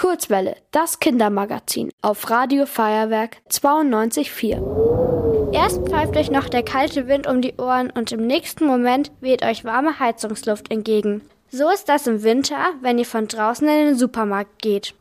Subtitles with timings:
[0.00, 5.52] Kurzwelle, das Kindermagazin auf Radio Feuerwerk 92.4.
[5.52, 9.44] Erst pfeift euch noch der kalte Wind um die Ohren und im nächsten Moment weht
[9.44, 11.20] euch warme Heizungsluft entgegen.
[11.50, 14.94] So ist das im Winter, wenn ihr von draußen in den Supermarkt geht.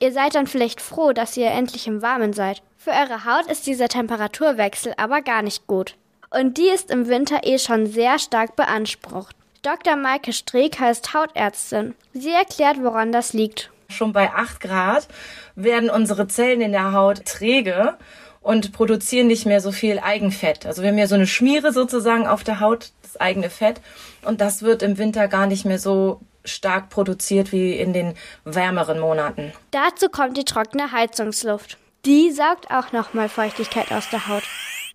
[0.00, 2.62] Ihr seid dann vielleicht froh, dass ihr endlich im Warmen seid.
[2.78, 5.96] Für eure Haut ist dieser Temperaturwechsel aber gar nicht gut.
[6.30, 9.36] Und die ist im Winter eh schon sehr stark beansprucht.
[9.60, 9.96] Dr.
[9.96, 11.94] Maike Streeck heißt Hautärztin.
[12.14, 13.70] Sie erklärt, woran das liegt.
[13.88, 15.08] Schon bei 8 Grad
[15.54, 17.96] werden unsere Zellen in der Haut träge
[18.40, 20.66] und produzieren nicht mehr so viel Eigenfett.
[20.66, 23.80] Also wir haben ja so eine Schmiere sozusagen auf der Haut, das eigene Fett.
[24.22, 29.00] Und das wird im Winter gar nicht mehr so stark produziert wie in den wärmeren
[29.00, 29.52] Monaten.
[29.72, 31.78] Dazu kommt die trockene Heizungsluft.
[32.04, 34.44] Die saugt auch nochmal Feuchtigkeit aus der Haut.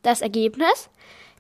[0.02, 0.90] Das Ergebnis?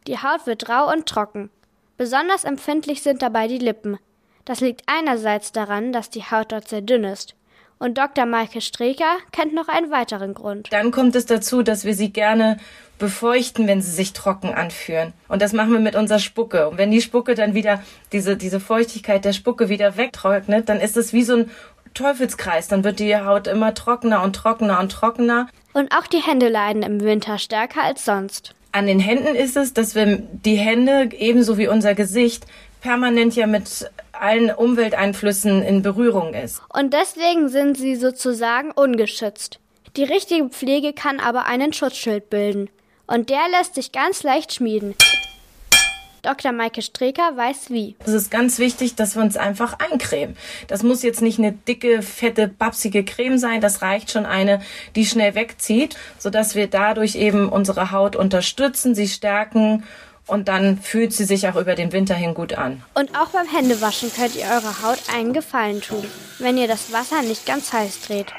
[0.07, 1.49] Die Haut wird rau und trocken.
[1.95, 3.97] Besonders empfindlich sind dabei die Lippen.
[4.43, 7.35] Das liegt einerseits daran, dass die Haut dort sehr dünn ist.
[7.81, 8.27] Und Dr.
[8.27, 10.67] Maike Streker kennt noch einen weiteren Grund.
[10.71, 12.59] Dann kommt es dazu, dass wir sie gerne
[12.99, 15.13] befeuchten, wenn sie sich trocken anfühlen.
[15.27, 16.69] Und das machen wir mit unserer Spucke.
[16.69, 20.95] Und wenn die Spucke dann wieder, diese, diese Feuchtigkeit der Spucke wieder wegtrocknet, dann ist
[20.95, 21.49] es wie so ein
[21.95, 22.67] Teufelskreis.
[22.67, 25.47] Dann wird die Haut immer trockener und trockener und trockener.
[25.73, 28.53] Und auch die Hände leiden im Winter stärker als sonst.
[28.73, 32.45] An den Händen ist es, dass wir die Hände ebenso wie unser Gesicht
[32.81, 33.89] permanent ja mit
[34.21, 36.61] allen Umwelteinflüssen in Berührung ist.
[36.69, 39.59] Und deswegen sind sie sozusagen ungeschützt.
[39.97, 42.69] Die richtige Pflege kann aber einen Schutzschild bilden.
[43.07, 44.95] Und der lässt sich ganz leicht schmieden.
[46.21, 46.51] Dr.
[46.51, 47.95] Maike Streker weiß wie.
[48.05, 50.37] Es ist ganz wichtig, dass wir uns einfach eincremen.
[50.67, 53.59] Das muss jetzt nicht eine dicke, fette, babsige Creme sein.
[53.59, 54.61] Das reicht schon eine,
[54.95, 59.83] die schnell wegzieht, sodass wir dadurch eben unsere Haut unterstützen, sie stärken
[60.27, 62.83] und dann fühlt sie sich auch über den Winter hin gut an.
[62.93, 66.05] Und auch beim Händewaschen könnt ihr eurer Haut einen Gefallen tun,
[66.39, 68.33] wenn ihr das Wasser nicht ganz heiß dreht.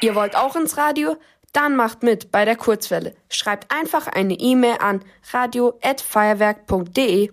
[0.00, 1.16] Ihr wollt auch ins Radio?
[1.52, 3.14] Dann macht mit bei der Kurzwelle.
[3.28, 7.30] Schreibt einfach eine E-Mail an radio@feuerwerk.de.